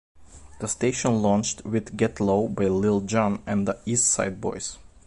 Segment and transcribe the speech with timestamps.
[0.59, 4.79] The station launched with "Get Low" by Lil Jon and the East Side Boyz.